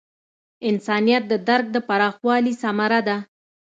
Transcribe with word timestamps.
انسانیت 0.69 1.23
د 1.31 1.33
درک 1.47 1.65
د 1.75 1.77
پراخوالي 1.87 2.53
ثمره 2.61 2.99
ده. 3.07 3.17